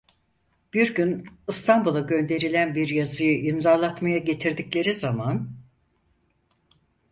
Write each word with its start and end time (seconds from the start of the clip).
Bir 0.73 0.93
gün 0.95 1.25
İstanbul'a 1.47 1.99
gönderilen 1.99 2.75
bir 2.75 2.87
yazıyı 2.87 3.43
imzalatmaya 3.43 4.17
getirdikleri 4.17 4.93
zaman: 4.93 5.49